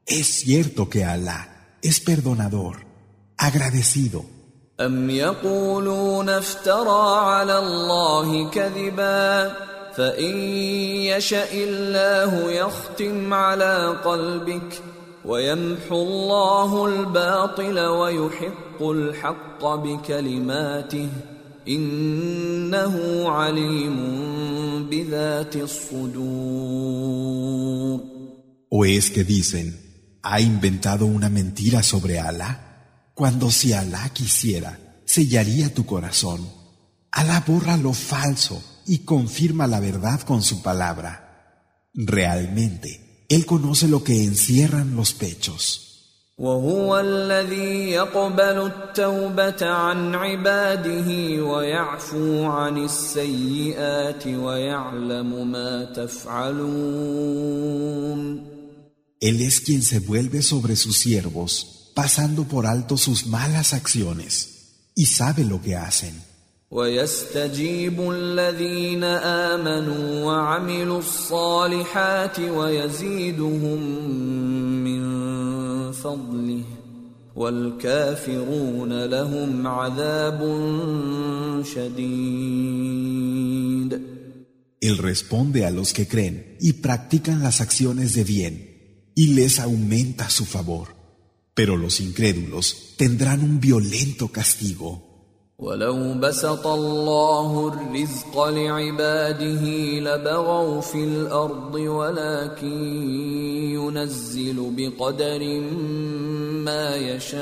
Es 0.07 0.26
cierto 0.26 0.88
que 0.88 1.05
Alá 1.05 1.76
es 1.83 2.00
perdonador, 2.00 2.76
agradecido. 3.37 4.25
أم 4.81 5.11
يقولون 5.11 6.29
افترى 6.29 7.19
على 7.19 7.59
الله 7.59 8.50
كذبا 8.50 9.52
فإن 9.97 10.37
يشأ 11.12 11.52
الله 11.52 12.52
يختم 12.52 13.35
على 13.35 13.97
قلبك 14.05 14.83
ويمحو 15.25 16.02
الله 16.02 16.87
الباطل 16.87 17.79
ويحق 17.81 18.83
الحق 18.83 19.64
بكلماته 19.64 21.09
إنه 21.69 23.29
عليم 23.29 23.97
بذات 24.90 25.57
الصدور 25.57 27.11
¿O 28.73 28.85
es 28.85 29.11
que 29.11 29.25
dicen, 29.25 29.84
ha 30.27 30.41
inventado 30.41 31.05
una 31.05 31.29
mentira 31.29 31.84
sobre 31.84 32.20
Allah? 32.20 33.12
Cuando 33.13 33.51
si 33.51 33.74
Alá 33.74 34.10
quisiera, 34.10 34.79
sellaría 35.05 35.72
tu 35.72 35.86
corazón. 35.86 36.50
Alá 37.12 37.44
borra 37.46 37.77
lo 37.77 37.94
falso 37.94 38.62
y 38.88 39.00
confirma 39.05 39.67
la 39.67 39.79
verdad 39.79 40.22
con 40.22 40.41
su 40.41 40.63
palabra. 40.63 41.91
Realmente, 41.94 43.25
Él 43.29 43.46
conoce 43.46 43.88
lo 43.88 44.03
que 44.03 44.24
encierran 44.24 44.96
los 44.96 45.13
pechos. 45.13 45.86
Él 59.25 59.43
es 59.43 59.61
quien 59.61 59.83
se 59.83 59.99
vuelve 59.99 60.43
sobre 60.43 60.76
sus 60.76 60.97
siervos 60.97 61.81
pasando 61.95 62.45
por 62.45 62.67
alto 62.67 62.97
sus 62.97 63.26
malas 63.26 63.75
acciones 63.75 64.93
y 64.95 65.07
sabe 65.07 65.45
lo 65.45 65.61
que 65.61 65.76
hacen. 65.76 66.14
ويستجيب 66.71 68.11
الذين 68.11 69.05
آمنوا 69.05 70.25
وعملوا 70.25 70.99
الصالحات 70.99 72.40
ويزيدهم 72.40 73.81
من 74.85 75.02
فضله 75.93 76.64
والكافرون 77.37 79.05
لهم 79.05 79.67
عذاب 79.67 80.40
شديد 81.64 83.11
Él 84.81 84.97
responde 84.97 85.67
a 85.67 85.71
los 85.71 85.93
que 85.93 86.09
creen 86.09 86.57
y 86.61 86.75
practican 86.75 87.43
las 87.43 87.61
acciones 87.61 88.14
de 88.14 88.25
bien 88.25 88.71
y 89.14 89.35
les 89.35 89.61
aumenta 89.61 90.31
su 90.31 90.45
favor. 90.45 90.88
Pero 91.55 91.76
los 91.76 92.00
incrédulos 92.00 92.95
tendrán 92.97 93.43
un 93.43 93.61
violento 93.61 94.29
castigo. 94.29 95.11
ولو 95.61 96.14
بسط 96.14 96.67
الله 96.67 97.69
الرزق 97.69 98.49
لعباده 98.49 99.64
لبغوا 100.00 100.81
في 100.81 101.05
الارض 101.05 101.75
ولكن 101.75 103.03
ينزل 103.77 104.73
بقدر 104.77 105.61
ما 106.64 106.96
يشاء 106.96 107.40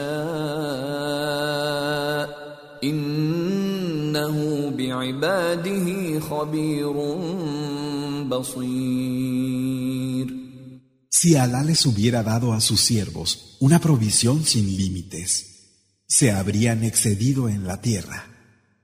انه 2.85 4.71
بعباده 4.71 6.21
خبير 6.21 6.93
بصير 8.29 10.27
si 11.16 11.36
Alá 11.36 11.64
les 11.64 11.86
hubiera 11.86 12.24
dado 12.24 12.54
a 12.54 12.60
sus 12.60 12.82
siervos 12.82 13.56
una 13.60 13.80
provisión 13.80 14.44
sin 14.44 14.76
límites, 14.76 16.00
se 16.08 16.32
habrían 16.32 16.84
excedido 16.84 17.50
en 17.50 17.68
la 17.68 17.82
tierra. 17.82 18.26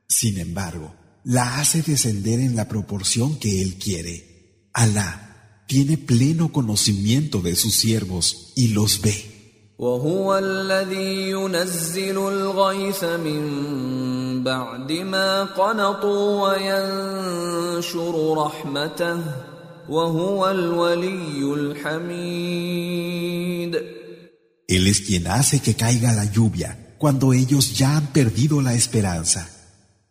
Sin 0.08 0.38
embargo, 0.38 0.94
la 1.24 1.58
hace 1.60 1.82
descender 1.82 2.40
en 2.40 2.56
la 2.56 2.68
proporción 2.68 3.40
que 3.40 3.64
Él 3.64 3.80
quiere. 3.80 4.70
Alá 4.74 5.64
tiene 5.68 5.98
pleno 5.98 6.52
conocimiento 6.52 7.42
de 7.42 7.56
sus 7.56 7.74
siervos 7.74 8.54
y 8.56 8.68
los 8.68 9.02
ve. 9.02 9.74
Él 24.68 24.86
es 24.86 25.02
quien 25.02 25.26
hace 25.28 25.62
que 25.62 25.74
caiga 25.74 26.14
la 26.14 26.26
lluvia 26.26 26.96
cuando 27.00 27.34
ellos 27.34 27.76
ya 27.76 27.98
han 27.98 28.14
perdido 28.14 28.62
la 28.62 28.76
esperanza 28.76 29.50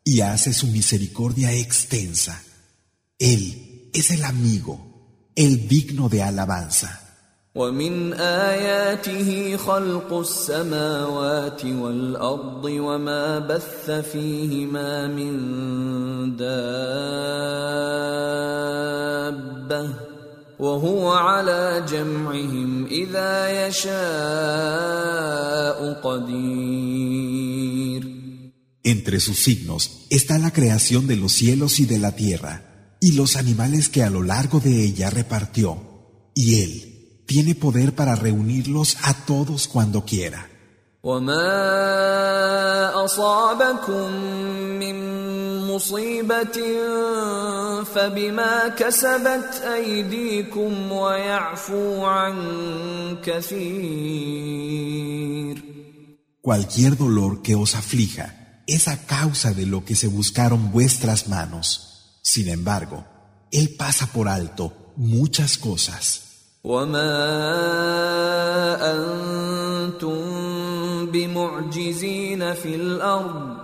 y 0.03 0.21
hace 0.21 0.53
su 0.53 0.67
misericordia 0.67 1.53
extensa. 1.53 2.43
Él 3.19 3.91
es 3.93 4.11
el 4.11 4.25
amigo, 4.25 5.31
el 5.37 5.69
digno 5.69 6.09
de 6.09 6.25
alabanza. 6.25 7.08
ومن 7.58 8.14
آياته 8.14 9.58
خلق 9.58 10.14
السماوات 10.14 11.66
والأرض 11.66 12.66
وما 12.66 13.40
بث 13.40 13.92
فيهما 13.92 15.08
من 15.08 15.34
دابة 16.36 16.64
وهو 20.60 21.12
على 21.12 21.86
جمعهم 21.90 22.86
إذا 22.86 23.68
يشاء 23.68 23.94
قدير 26.02 27.44
Entre 28.86 29.22
sus 29.22 29.40
signos 29.42 30.08
está 30.10 30.38
la 30.38 30.52
creación 30.52 31.08
de 31.08 31.16
los 31.16 31.32
cielos 31.32 31.80
y 31.80 31.86
de 31.86 32.00
la 32.00 32.12
tierra 32.16 32.98
y 33.00 33.14
los 33.14 33.38
animales 33.38 33.88
que 33.90 34.04
a 34.04 34.10
lo 34.10 34.24
largo 34.24 34.60
de 34.60 34.84
ella 34.84 35.10
repartió, 35.10 35.78
y 36.36 36.62
él 36.64 36.87
tiene 37.29 37.55
poder 37.55 37.95
para 37.95 38.17
reunirlos 38.17 38.97
a 39.03 39.13
todos 39.13 39.69
cuando 39.69 40.03
quiera. 40.07 40.49
Cualquier 56.41 56.97
dolor 56.97 57.43
que 57.43 57.55
os 57.55 57.75
aflija 57.75 58.63
es 58.67 58.89
a 58.89 59.05
causa 59.05 59.53
de 59.53 59.67
lo 59.67 59.85
que 59.85 59.95
se 59.95 60.09
buscaron 60.09 60.73
vuestras 60.73 61.29
manos. 61.29 62.21
Sin 62.23 62.49
embargo, 62.49 63.05
Él 63.53 63.77
pasa 63.77 64.07
por 64.15 64.29
alto 64.29 64.95
muchas 64.97 65.59
cosas. 65.59 66.28
وما 66.64 67.12
انتم 68.96 70.22
بمعجزين 71.12 72.54
في 72.54 72.76
الارض 72.76 73.58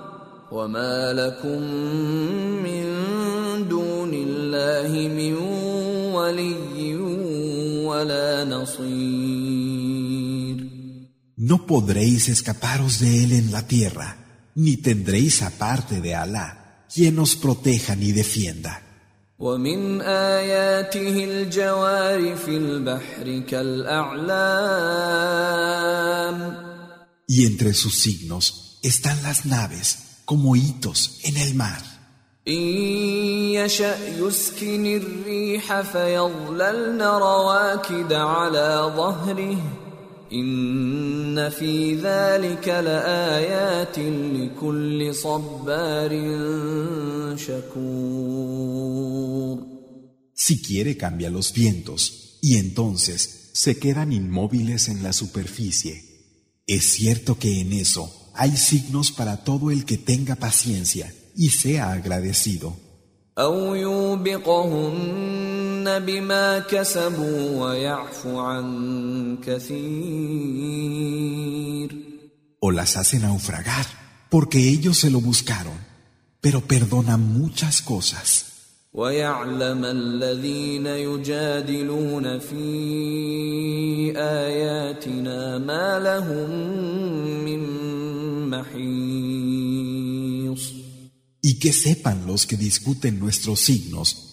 وما 0.51 1.13
لكم 1.13 1.61
من 2.63 2.85
دون 3.69 4.13
الله 4.13 5.07
من 5.07 5.33
ولي 6.13 6.95
ولا 7.85 8.45
نصير 8.45 9.99
No 11.49 11.65
podréis 11.65 12.27
escaparos 12.27 12.99
de 12.99 13.23
él 13.23 13.31
en 13.31 13.51
la 13.51 13.65
tierra, 13.65 14.17
ni 14.55 14.75
tendréis 14.75 15.41
aparte 15.41 16.01
de 16.01 16.13
Alá 16.13 16.47
quien 16.93 17.17
os 17.19 17.35
proteja 17.35 17.95
ni 17.95 18.11
defienda. 18.11 18.82
ومن 19.38 20.00
آياته 20.00 21.24
الجوار 21.24 22.36
في 22.36 22.56
البحر 22.56 23.38
كالأعلام 23.48 24.14
Y 27.26 27.46
entre 27.46 27.72
sus 27.74 27.94
signos 27.98 28.78
están 28.82 29.22
las 29.22 29.46
naves 29.46 30.20
como 30.24 30.54
hitos 30.56 31.18
en 31.24 31.36
el 31.36 31.54
mar. 31.54 31.82
إن 32.48 32.62
يشأ 33.56 33.96
يسكن 34.18 34.86
الريح 34.86 35.80
فيظللن 35.80 37.02
رواكد 37.02 38.12
على 38.12 38.92
ظهره 38.96 39.83
إن 40.33 41.49
في 41.49 41.95
ذلك 41.95 42.67
لآيات 42.67 43.99
لكل 43.99 45.15
صبار 45.15 46.11
شكور 47.37 48.99
Si 50.33 50.61
quiere 50.61 50.95
cambia 50.97 51.29
los 51.29 51.53
vientos 51.53 52.39
y 52.41 52.57
entonces 52.57 53.49
se 53.53 53.77
quedan 53.77 54.13
inmóviles 54.13 54.87
en 54.87 55.03
la 55.03 55.13
superficie. 55.13 55.93
Es 56.65 56.85
cierto 56.85 57.37
que 57.37 57.59
en 57.59 57.73
eso 57.73 58.31
hay 58.33 58.55
signos 58.55 59.11
para 59.11 59.43
todo 59.43 59.69
el 59.69 59.83
que 59.85 59.97
tenga 59.97 60.35
paciencia 60.35 61.13
y 61.35 61.49
sea 61.49 61.91
agradecido. 61.91 62.75
أو 63.39 63.75
يوبقهن 63.75 65.42
بما 65.99 66.59
كسبوا 66.59 67.65
ويعفو 67.65 68.39
عن 68.39 69.37
كثير 69.43 70.79
O 72.61 72.71
las 72.71 72.97
hace 72.97 73.19
naufragar 73.19 73.85
porque 74.29 74.59
ellos 74.73 74.97
se 74.97 75.09
lo 75.09 75.21
buscaron, 75.21 75.77
pero 76.41 76.59
perdona 76.61 77.15
muchas 77.17 77.81
cosas. 77.81 78.49
ويعلم 78.93 79.85
الذين 79.85 80.85
يجادلون 80.85 82.39
في 82.39 84.13
آياتنا 84.17 85.57
ما 85.57 85.99
لهم 85.99 86.49
من 87.45 87.59
محيص 88.49 89.99
Y 91.41 91.59
que 91.59 91.71
sepan 91.71 92.27
los 92.27 92.45
que 92.45 92.57
discuten 92.57 93.19
nuestros 93.19 93.59
signos 93.61 94.32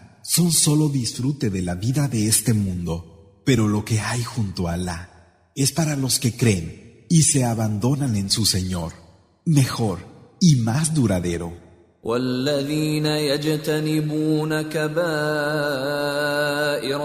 son 0.30 0.52
solo 0.52 0.88
disfrute 0.88 1.50
de 1.50 1.62
la 1.62 1.74
vida 1.74 2.08
de 2.08 2.26
este 2.26 2.52
mundo, 2.52 3.42
pero 3.44 3.68
lo 3.68 3.84
que 3.84 4.00
hay 4.00 4.22
junto 4.22 4.68
a 4.68 4.74
Alá 4.74 5.50
es 5.54 5.72
para 5.72 5.96
los 5.96 6.18
que 6.18 6.36
creen 6.36 7.06
y 7.08 7.22
se 7.22 7.44
abandonan 7.44 8.16
en 8.16 8.30
su 8.30 8.44
Señor, 8.44 8.92
mejor 9.44 10.00
y 10.40 10.56
más 10.56 10.94
duradero. 10.94 11.66
والذين 12.06 13.06
يجتنبون 13.06 14.62
كبائر 14.62 15.02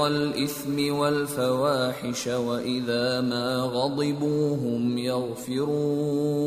الإثم 0.07 0.93
والفواحش 0.93 2.27
وإذا 2.27 3.21
ما 3.21 3.55
غضبوا 3.55 4.57
هم 4.57 4.97
يغفرون 4.97 6.41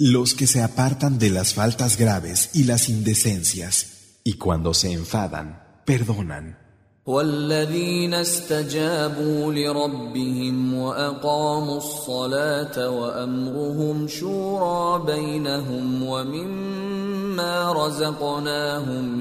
Los 0.00 0.34
que 0.34 0.46
se 0.46 0.62
apartan 0.62 1.18
de 1.18 1.30
las 1.30 1.54
faltas 1.54 1.96
graves 1.96 2.50
y 2.54 2.62
las 2.64 2.88
indecencias, 2.88 3.91
y 4.24 4.34
cuando 4.34 4.74
se 4.74 4.92
enfadan, 4.92 5.62
perdonan. 5.84 6.68
والذين 7.08 8.14
استجابوا 8.14 9.52
لربهم 9.52 10.74
وأقاموا 10.74 11.76
الصلاة 11.76 12.90
وأمرهم 12.90 14.08
شورى 14.08 15.06
بينهم 15.06 16.02
ومما 16.02 17.72
رزقناهم 17.72 19.20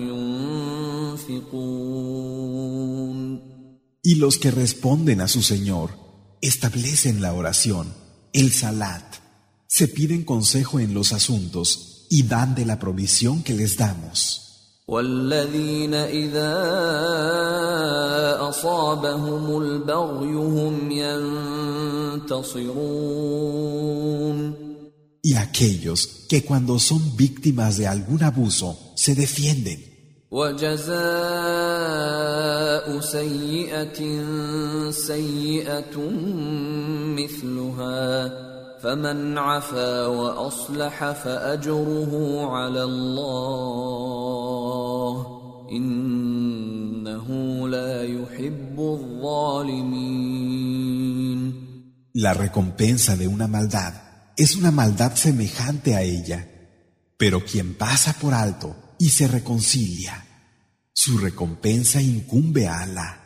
ينفقون 1.19 1.77
Y 4.03 4.15
los 4.15 4.37
que 4.37 4.51
responden 4.51 5.21
a 5.21 5.27
su 5.27 5.41
Señor 5.41 5.91
establecen 6.41 7.21
la 7.21 7.33
oración, 7.33 7.93
el 8.33 8.51
salat, 8.51 9.03
se 9.67 9.87
piden 9.87 10.23
consejo 10.23 10.79
en 10.79 10.93
los 10.93 11.11
asuntos 11.13 12.05
y 12.09 12.23
dan 12.23 12.55
de 12.55 12.65
la 12.65 12.79
provisión 12.79 13.43
que 13.43 13.53
les 13.53 13.75
damos. 13.75 14.50
والذين 14.88 15.94
إذا 15.94 16.54
أصابهم 18.48 19.62
البغي 19.62 20.34
هم 20.34 20.90
ينتصرون. 22.20 22.72
Y 25.24 25.34
aquellos 25.36 26.26
que 26.28 26.44
cuando 26.44 26.80
son 26.80 27.16
víctimas 27.16 27.78
de 27.78 27.86
algún 27.86 28.24
abuso 28.24 28.76
se 28.96 29.14
defienden. 29.14 29.78
وجزاء 30.30 30.90
سيئة 33.00 34.00
سيئة 34.90 35.96
مثلها. 37.18 38.30
فمن 38.82 39.38
عفا 39.38 40.06
وأصلح 40.06 41.12
فأجره 41.12 42.40
على 42.46 42.82
الله. 42.82 44.41
La 52.12 52.34
recompensa 52.34 53.16
de 53.16 53.26
una 53.26 53.46
maldad 53.46 53.94
es 54.36 54.54
una 54.56 54.70
maldad 54.70 55.14
semejante 55.14 55.94
a 55.94 56.02
ella, 56.02 56.46
pero 57.16 57.42
quien 57.44 57.74
pasa 57.74 58.12
por 58.20 58.34
alto 58.34 58.76
y 58.98 59.08
se 59.08 59.28
reconcilia, 59.28 60.26
su 60.92 61.16
recompensa 61.16 62.02
incumbe 62.02 62.68
a 62.68 62.80
Alá. 62.80 63.18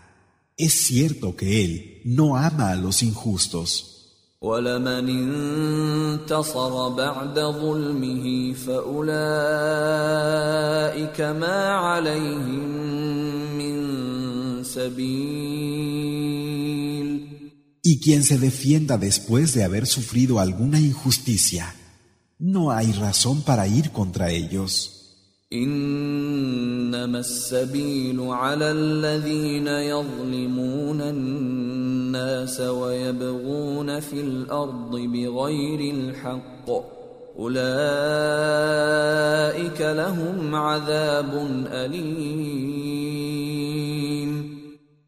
Es 0.56 0.72
cierto 0.72 1.34
que 1.34 1.64
Él 1.64 2.02
no 2.04 2.36
ama 2.36 2.70
a 2.70 2.76
los 2.76 3.02
injustos. 3.02 3.95
ولمن 4.41 5.09
انتصر 5.09 6.89
بعد 6.89 7.39
ظلمه 7.39 8.53
فأولئك 8.53 9.11
ما 11.21 11.69
عليهم 11.69 12.67
من 13.57 14.63
سبيل 14.63 16.01
Y 17.83 17.99
quien 17.99 18.23
se 18.23 18.37
defienda 18.37 18.97
después 18.97 19.53
de 19.55 19.63
haber 19.63 19.87
sufrido 19.87 20.39
alguna 20.39 20.79
injusticia, 20.79 21.75
no 22.37 22.71
hay 22.71 22.91
razón 22.93 23.41
para 23.41 23.67
ir 23.67 23.91
contra 23.91 24.29
ellos. 24.29 24.94
إنما 25.52 27.18
السبيل 27.18 28.20
على 28.20 28.70
الذين 28.70 29.66
يظلمون 29.66 31.00
الناس 31.00 32.60
ويبغون 32.60 34.00
في 34.00 34.20
الأرض 34.20 34.96
بغير 34.96 35.94
الحق 35.94 36.70
أولئك 37.38 37.60
لهم 39.80 40.54
عذاب 40.54 41.46
أليم 41.72 43.06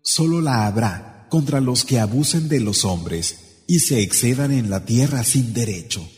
Solo 0.01 0.41
la 0.41 0.67
habrá 0.67 1.27
contra 1.29 1.61
los 1.61 1.85
que 1.85 1.99
abusen 1.99 2.49
de 2.49 2.61
los 2.61 2.85
hombres 2.85 3.65
y 3.67 3.81
se 3.81 4.01
excedan 4.03 4.53
en 4.53 4.71
la 4.71 4.85
tierra 4.85 5.25
sin 5.25 5.53
derecho. 5.53 6.09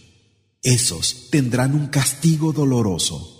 Esos 0.63 1.31
tendrán 1.31 1.75
un 1.75 1.87
castigo 1.89 2.53
doloroso. 2.53 3.40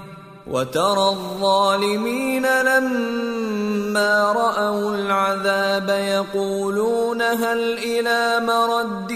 وترى 0.50 1.08
الظالمين 1.08 2.46
لما 2.46 4.32
رأوا 4.32 4.96
العذاب 4.96 5.88
يقولون 5.88 7.22
هل 7.22 7.78
إلى 7.78 8.46
مرد 8.46 9.12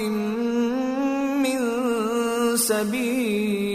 من 1.44 1.61
سبيل 2.57 3.70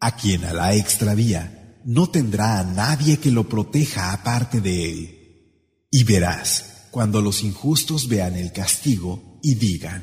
A 0.00 0.12
quien 0.16 0.44
Alá 0.44 0.74
extravía, 0.74 1.42
no 1.84 2.08
tendrá 2.08 2.60
a 2.60 2.64
nadie 2.64 3.18
que 3.18 3.32
lo 3.32 3.44
proteja 3.48 4.12
aparte 4.12 4.60
de 4.60 4.90
él. 4.90 4.98
Y 5.90 6.04
verás, 6.04 6.86
cuando 6.90 7.20
los 7.20 7.42
injustos 7.42 8.08
vean 8.08 8.36
el 8.36 8.52
castigo 8.52 9.38
y 9.42 9.56
digan, 9.56 10.00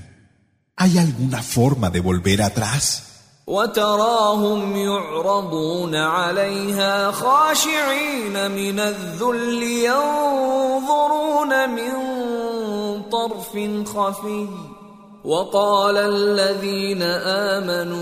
¿Hay 0.76 0.98
alguna 0.98 1.41
forma 1.41 1.89
de 1.89 2.02
volver 2.02 2.41
atrás? 2.41 3.09
وتراهم 3.46 4.76
يعرضون 4.76 5.94
عليها 5.94 7.11
خاشعين 7.11 8.50
من 8.50 8.81
الذل 8.81 9.62
ينظرون 9.62 11.70
من 11.70 11.92
طرف 13.03 13.59
خفي. 13.96 14.46
وقال 15.24 15.96
الذين 15.96 17.03
آمنوا 17.03 18.00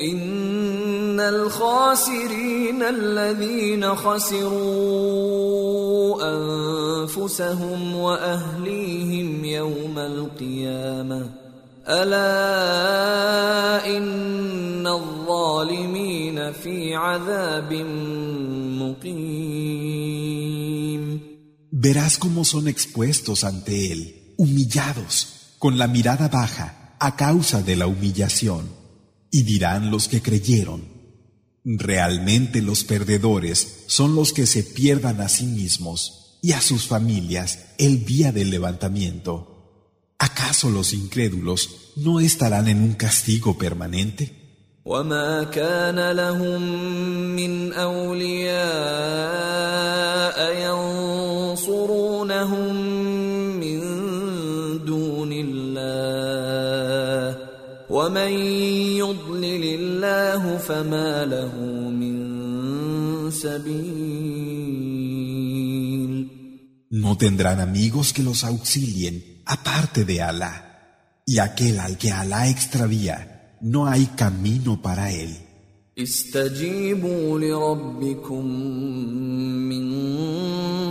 إن 0.00 1.20
الخاسرين 1.20 2.82
الذين 2.82 3.94
خسروا 3.94 4.56
أنفسهم 6.22 7.96
وأهليهم 7.96 9.44
يوم 9.44 9.98
القيامة. 9.98 11.45
الا 11.87 12.37
ان 13.97 14.87
الظالمين 14.87 16.51
في 16.51 16.95
عذاب 16.95 17.73
مقيم 18.81 20.01
Verás 21.83 22.17
cómo 22.19 22.45
son 22.45 22.67
expuestos 22.67 23.43
ante 23.43 23.91
él, 23.91 24.35
humillados, 24.37 25.55
con 25.57 25.79
la 25.79 25.87
mirada 25.87 26.27
baja, 26.27 26.95
a 26.99 27.15
causa 27.15 27.63
de 27.63 27.75
la 27.75 27.87
humillación. 27.87 28.69
Y 29.31 29.41
dirán 29.43 29.89
los 29.89 30.07
que 30.07 30.21
creyeron, 30.21 30.83
realmente 31.63 32.61
los 32.61 32.83
perdedores 32.83 33.85
son 33.87 34.13
los 34.13 34.31
que 34.31 34.45
se 34.45 34.61
pierdan 34.63 35.21
a 35.21 35.29
sí 35.29 35.45
mismos 35.45 36.37
y 36.43 36.51
a 36.51 36.61
sus 36.61 36.87
familias 36.87 37.59
el 37.79 38.05
día 38.05 38.31
del 38.31 38.51
levantamiento. 38.51 39.54
¿Acaso 40.19 40.69
los 40.69 40.93
incrédulos 40.93 41.93
no 41.95 42.19
estarán 42.19 42.67
en 42.67 42.81
un 42.81 42.93
castigo 42.93 43.57
permanente? 43.57 44.41
وما 44.85 45.43
كان 45.43 46.11
لهم 46.11 46.61
من 47.35 47.73
اولياء 47.73 48.61
ينصرونهم 51.53 52.75
من 53.59 53.79
دون 54.85 55.29
الله 55.33 56.31
ومن 57.89 58.31
يضلل 58.97 59.63
الله 59.63 60.57
فما 60.57 61.25
له 61.25 61.55
من 61.89 62.31
سبيل 63.31 64.71
No 66.93 67.15
tendrán 67.17 67.61
amigos 67.61 68.11
que 68.11 68.21
los 68.21 68.43
auxilien 68.43 69.34
aparte 69.46 70.04
de 70.04 70.22
Alá. 70.22 70.62
Y 71.24 71.38
aquel 71.38 71.80
al 71.80 71.96
que 71.96 72.12
Alá 72.12 72.48
extravía, 72.48 73.56
no 73.60 73.86
hay 73.86 74.06
camino 74.06 74.80
para 74.82 75.10
él. 75.10 75.46
استجيبوا 75.98 77.38
لربكم 77.38 78.46
من 79.68 79.86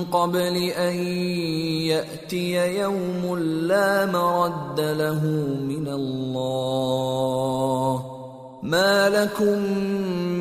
قبل 0.03 0.55
أن 0.57 0.95
يأتي 1.93 2.79
يوم 2.79 3.37
لا 3.39 4.05
مرد 4.05 4.79
له 4.79 5.25
من 5.69 5.87
الله 5.87 6.95
ما 8.63 9.09
لكم 9.09 9.59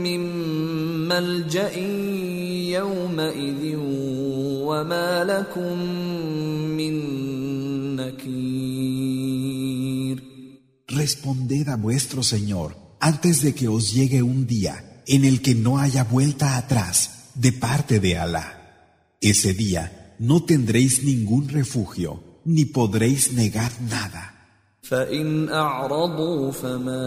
من 0.03 0.21
ملجأ 1.09 1.77
يومئذ 2.73 3.77
وما 4.65 5.25
لكم 5.25 5.79
Responded 11.04 11.68
a 11.70 11.76
vuestro 11.76 12.24
Señor 12.24 12.76
antes 13.00 13.42
de 13.42 13.54
que 13.54 13.68
os 13.68 13.94
llegue 13.94 14.22
un 14.24 14.48
día 14.48 15.04
en 15.08 15.26
el 15.26 15.42
que 15.42 15.56
no 15.56 15.80
haya 15.80 16.04
vuelta 16.04 16.58
atrás 16.58 17.30
de 17.36 17.52
parte 17.52 18.00
de 18.00 18.18
Alá. 18.18 19.16
Ese 19.22 19.54
día 19.54 20.16
no 20.20 20.44
tendréis 20.44 21.04
ningún 21.04 21.50
refugio 21.50 22.24
ni 22.46 22.66
podréis 22.66 23.34
negar 23.34 23.72
nada. 23.82 24.36
فإن 24.90 25.50
أعرضوا 25.50 26.52
فما 26.52 27.04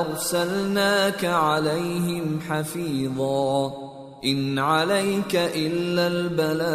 أرسلناك 0.00 1.24
عليهم 1.24 2.40
حفيظا 2.40 3.72
إن 4.24 4.58
عليك 4.58 5.36
إلا 5.36 6.06
البلاغ 6.06 6.66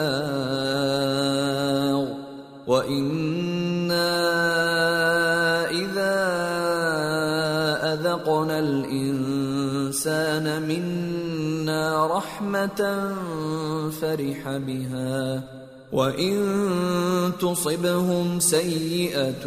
وإنا 2.68 4.22
أذقنا 8.26 8.60
الإنسان 8.60 10.46
منا 10.68 12.08
رحمة 12.08 12.82
فرح 14.02 14.58
بها 14.58 15.44
وإن 15.92 17.32
تصبهم 17.40 18.40
سيئة 18.40 19.46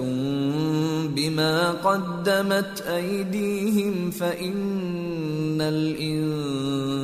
بما 1.16 1.70
قدمت 1.72 2.80
أيديهم 2.80 4.10
فإن 4.10 5.60
الإنسان 5.60 7.00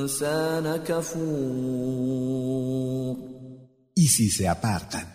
كفور 0.86 2.30
Y 3.96 4.06
si 4.08 4.30
se 4.30 4.48
apartan, 4.48 5.06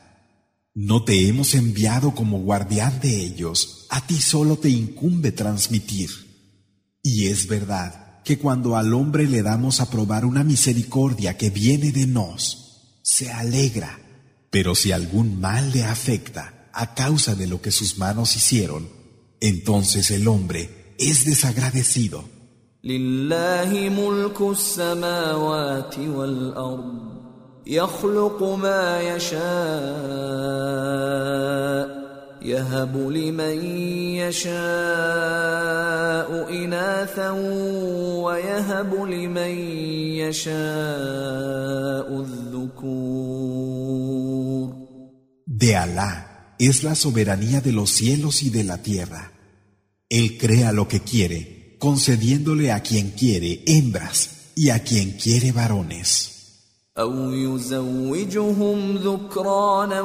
no 0.75 1.03
te 1.03 1.27
hemos 1.27 1.55
enviado 1.55 2.13
como 2.13 2.39
guardián 2.39 2.99
de 3.01 3.21
ellos, 3.25 3.87
a 3.89 4.05
ti 4.05 4.21
solo 4.21 4.57
te 4.57 4.69
incumbe 4.69 5.31
transmitir. 5.31 6.25
Y 7.02 7.28
es 7.28 7.46
verdad 7.46 8.22
que 8.24 8.38
cuando 8.38 8.76
al 8.76 8.92
hombre 8.94 9.26
le 9.26 9.42
damos 9.42 9.80
a 9.80 9.90
probar 9.90 10.24
una 10.24 10.44
misericordia 10.44 11.36
que 11.36 11.50
viene 11.50 11.92
de 11.92 12.06
nos, 12.06 12.98
se 13.02 13.30
alegra. 13.30 13.98
Pero 14.50 14.74
si 14.74 14.92
algún 14.92 15.40
mal 15.40 15.72
le 15.72 15.84
afecta 15.84 16.68
a 16.72 16.94
causa 16.94 17.34
de 17.34 17.46
lo 17.46 17.62
que 17.62 17.70
sus 17.70 17.98
manos 17.98 18.36
hicieron, 18.36 18.88
entonces 19.40 20.10
el 20.10 20.28
hombre 20.28 20.94
es 20.98 21.24
desagradecido. 21.24 22.24
لله 32.41 32.45
ملك 32.45 32.45
السماوات 32.45 32.45
والأرض 32.45 32.45
يخلق 32.45 32.45
ما 32.45 32.45
يشاء 32.45 32.45
يهب 32.45 32.95
لمن 32.95 33.65
يشاء 34.15 34.59
إناثا 36.63 37.31
ويهب 38.21 38.93
لمن 38.93 39.53
يشاء 40.17 40.61
الذكور 42.21 43.25
De 45.47 45.75
Alá 45.75 46.55
es 46.59 46.83
la 46.83 46.95
soberanía 46.95 47.61
de 47.61 47.71
los 47.71 47.89
cielos 47.89 48.43
y 48.43 48.49
de 48.49 48.63
la 48.63 48.81
tierra. 48.81 49.31
Él 50.09 50.37
crea 50.37 50.71
lo 50.71 50.87
que 50.87 50.99
quiere, 50.99 51.77
concediéndole 51.79 52.71
a 52.71 52.81
quien 52.81 53.11
quiere 53.11 53.63
hembras 53.65 54.29
y 54.55 54.69
a 54.69 54.83
quien 54.83 55.11
quiere 55.11 55.51
varones. 55.51 56.38
أو 56.99 57.31
يزوجهم 57.31 58.97
ذكرانا 58.97 60.01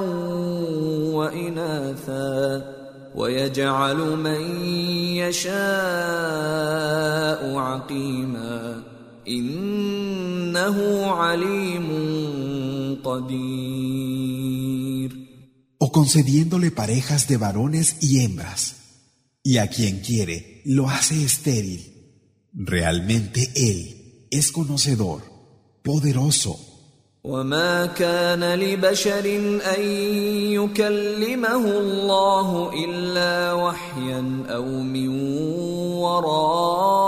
وإناثا 1.15 2.65
ويجعل 3.15 3.97
من 4.17 4.41
يشاء 5.17 5.51
عقيما 7.57 8.83
إنه 9.29 11.07
عليم 11.07 11.89
قدير 13.05 14.51
O 15.83 15.91
concediéndole 15.93 16.71
parejas 16.71 17.27
de 17.27 17.39
varones 17.39 17.97
y 18.03 18.21
hembras. 18.21 18.77
Y 19.43 19.57
a 19.57 19.69
quien 19.69 20.01
quiere 20.01 20.61
lo 20.67 20.91
hace 20.91 21.25
estéril. 21.25 21.81
Realmente 22.53 23.51
Él 23.55 24.27
es 24.31 24.53
conocedor, 24.53 25.23
poderoso. 25.83 26.71
وما 27.26 27.86
كان 27.86 28.60
لبشر 28.60 29.26
ان 29.76 29.82
يكلمه 30.54 31.66
الله 31.78 32.72
الا 32.86 33.54
وحيا 33.54 34.44
أو 34.50 34.66
من 34.66 35.10
وراء 36.06 37.06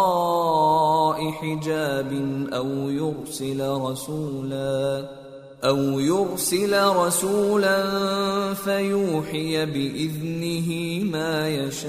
حجاب 1.31 2.11
أو 2.53 2.89
يرسل 2.89 3.69
رسولا 3.69 5.05
أو 5.63 5.99
يرسل 5.99 6.87
رسولا 6.87 7.83
فيوحي 8.53 9.65
باذنه 9.65 11.03
ما 11.11 11.49
يشاء 11.49 11.87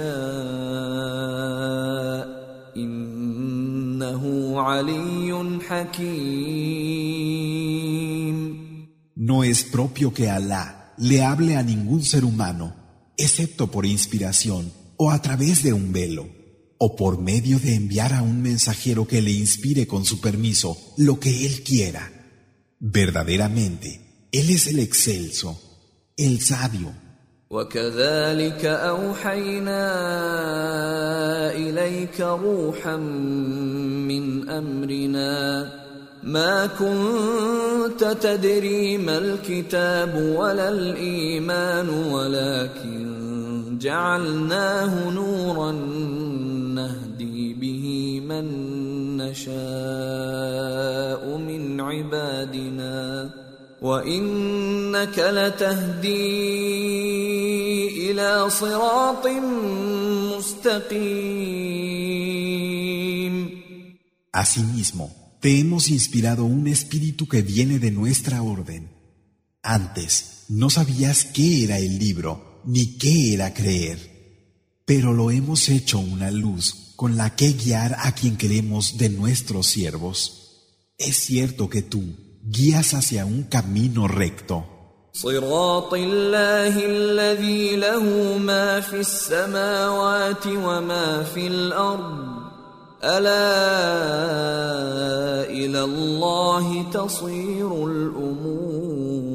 انه 2.76 4.54
علي 4.60 5.58
حكيم 5.68 7.08
No 9.27 9.43
es 9.43 9.63
propio 9.63 10.13
que 10.13 10.29
Alá 10.29 10.93
le 10.97 11.23
hable 11.23 11.55
a 11.55 11.63
ningún 11.63 12.03
ser 12.03 12.25
humano, 12.25 12.75
excepto 13.17 13.69
por 13.69 13.85
inspiración 13.85 14.71
o 14.97 15.11
a 15.11 15.21
través 15.21 15.63
de 15.63 15.73
un 15.73 15.91
velo, 15.91 16.27
o 16.77 16.95
por 16.95 17.19
medio 17.19 17.59
de 17.59 17.75
enviar 17.75 18.13
a 18.13 18.21
un 18.21 18.41
mensajero 18.41 19.07
que 19.07 19.21
le 19.21 19.31
inspire 19.31 19.87
con 19.87 20.05
su 20.05 20.19
permiso 20.21 20.77
lo 20.97 21.19
que 21.19 21.45
él 21.45 21.63
quiera. 21.63 22.11
Verdaderamente, 22.79 24.27
Él 24.31 24.49
es 24.49 24.67
el 24.67 24.79
excelso, 24.79 25.61
el 26.17 26.41
sabio. 26.41 26.93
وكذلك 27.53 28.65
أوحينا 28.65 29.85
إليك 31.55 32.21
روحا 32.21 32.97
من 32.97 34.49
أمرنا 34.49 35.69
ما 36.22 36.66
كنت 36.66 38.04
تدري 38.04 38.98
ما 38.98 39.18
الكتاب 39.18 40.34
ولا 40.36 40.68
الإيمان 40.68 41.88
ولكن 41.88 43.78
جعلناه 43.78 45.10
نورا 45.10 45.72
نهدي 46.74 47.54
به 47.54 48.20
من 48.20 48.46
نشاء 49.16 49.56
من 51.36 51.80
عبادنا. 51.80 53.30
وإنك 53.82 55.18
لتهدي 55.18 56.10
إلى 58.10 58.50
صراط 58.50 59.26
مستقيم. 60.36 61.38
Asimismo, 64.34 65.27
te 65.39 65.59
hemos 65.59 65.89
inspirado 65.89 66.45
un 66.45 66.67
espíritu 66.67 67.27
que 67.27 67.41
viene 67.41 67.79
de 67.79 67.91
nuestra 67.91 68.41
orden. 68.41 68.89
Antes, 69.61 70.45
no 70.49 70.69
sabías 70.69 71.25
qué 71.25 71.63
era 71.63 71.77
el 71.77 71.99
libro 71.99 72.61
ni 72.65 72.97
qué 72.97 73.33
era 73.33 73.53
creer, 73.53 73.99
pero 74.85 75.13
lo 75.13 75.31
hemos 75.31 75.69
hecho 75.69 75.99
una 75.99 76.31
luz 76.31 76.93
con 76.95 77.17
la 77.17 77.35
que 77.35 77.53
guiar 77.53 77.97
a 77.99 78.13
quien 78.13 78.37
queremos 78.37 78.97
de 78.97 79.09
nuestros 79.09 79.67
siervos. 79.67 80.61
Es 80.97 81.17
cierto 81.17 81.69
que 81.69 81.81
tú 81.81 82.03
guías 82.43 82.93
hacia 82.93 83.25
un 83.25 83.43
camino 83.43 84.07
recto. 84.07 84.69
صراط 85.13 85.93
الله 85.93 86.85
الذي 86.85 87.75
له 87.75 88.37
ما 88.37 88.79
في 88.81 88.99
السماوات 88.99 90.47
وما 90.47 91.23
في 91.23 91.47
الأرض 91.47 92.36
ألا 93.03 93.43
إلى 95.51 95.83
الله 95.83 96.91
تصير 96.91 97.85
الأمور 97.87 99.33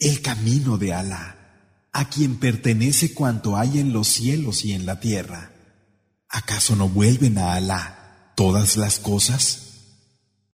El 0.00 0.20
camino 0.20 0.76
de 0.76 0.92
Alá, 0.92 1.36
a 1.92 2.10
quien 2.10 2.38
pertenece 2.38 3.14
cuanto 3.14 3.56
hay 3.56 3.78
en 3.78 3.94
los 3.94 4.08
cielos 4.08 4.64
y 4.66 4.72
en 4.72 4.84
la 4.84 5.00
tierra. 5.00 5.52
¿Acaso 6.28 6.76
no 6.76 6.90
vuelven 6.90 7.38
a 7.38 7.54
Alá 7.54 8.32
todas 8.34 8.76
las 8.76 8.98
cosas? 8.98 9.67